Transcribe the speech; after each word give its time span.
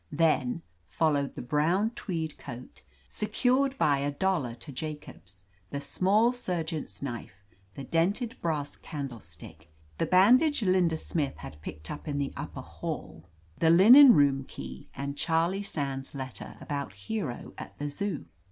Then 0.11 0.63
fdlowed 0.91 1.35
the 1.35 1.43
brown 1.43 1.91
tweed 1.91 2.39
coot, 2.39 2.81
secured 3.07 3.77
by 3.77 3.99
a 3.99 4.09
dollar 4.09 4.55
to 4.55 4.71
Ja 4.73 4.95
cobs, 4.99 5.43
the 5.69 5.79
small 5.79 6.33
surgeon's 6.33 7.01
knife^ 7.01 7.43
the 7.75 7.83
dented 7.83 8.35
brass 8.41 8.77
candlestick, 8.77 9.71
the 9.99 10.07
bandage 10.07 10.61
Lmda 10.61 10.97
Smith 10.97 11.37
had 11.37 11.61
picked 11.61 11.91
up 11.91 12.07
in 12.07 12.17
the 12.17 12.33
upper 12.35 12.63
hall^ 12.63 13.25
the 13.59 13.69
linen 13.69 14.07
i6o 14.15 14.15
OF 14.15 14.15
LETITIA 14.15 14.15
CARBERRY 14.15 14.25
room 14.37 14.43
key, 14.45 14.89
and 14.95 15.15
Charlie 15.17 15.61
Sands' 15.61 16.15
letter 16.15 16.57
about 16.59 16.93
Hero 16.93 17.53
at 17.59 17.77
the 17.77 17.87
Zoo. 17.87 18.25